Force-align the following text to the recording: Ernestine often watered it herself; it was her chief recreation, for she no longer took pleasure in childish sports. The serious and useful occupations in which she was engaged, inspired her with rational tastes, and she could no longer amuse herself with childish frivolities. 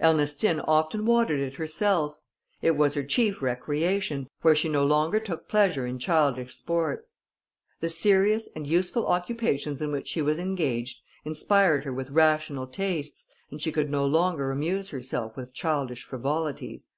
Ernestine 0.00 0.58
often 0.58 1.04
watered 1.06 1.38
it 1.38 1.54
herself; 1.54 2.18
it 2.60 2.72
was 2.72 2.94
her 2.94 3.04
chief 3.04 3.40
recreation, 3.40 4.28
for 4.40 4.52
she 4.52 4.68
no 4.68 4.84
longer 4.84 5.20
took 5.20 5.48
pleasure 5.48 5.86
in 5.86 5.96
childish 6.00 6.56
sports. 6.56 7.14
The 7.78 7.88
serious 7.88 8.48
and 8.56 8.66
useful 8.66 9.06
occupations 9.06 9.80
in 9.80 9.92
which 9.92 10.08
she 10.08 10.22
was 10.22 10.40
engaged, 10.40 11.02
inspired 11.24 11.84
her 11.84 11.92
with 11.92 12.10
rational 12.10 12.66
tastes, 12.66 13.32
and 13.52 13.62
she 13.62 13.70
could 13.70 13.88
no 13.88 14.04
longer 14.04 14.50
amuse 14.50 14.88
herself 14.88 15.36
with 15.36 15.54
childish 15.54 16.02
frivolities. 16.02 16.88